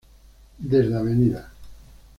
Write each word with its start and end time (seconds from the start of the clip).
Desde 0.57 0.97
Av. 0.97 1.05